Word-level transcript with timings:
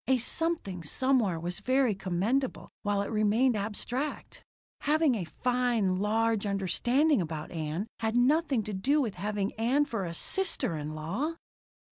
A 0.07 0.17
something 0.17 0.81
somewhere 0.81 1.39
was 1.39 1.59
very 1.59 1.93
commendable 1.93 2.71
while 2.81 3.03
it 3.03 3.11
remained 3.11 3.55
abstract! 3.55 4.43
Having 4.79 5.13
a 5.13 5.25
fine 5.25 5.97
large 5.97 6.47
understanding 6.47 7.21
about 7.21 7.51
Ann 7.51 7.85
had 7.99 8.17
nothing 8.17 8.63
to 8.63 8.73
do 8.73 8.99
with 8.99 9.13
having 9.13 9.53
Ann 9.59 9.85
for 9.85 10.05
a 10.05 10.15
sister 10.15 10.75
in 10.75 10.95
law! 10.95 11.35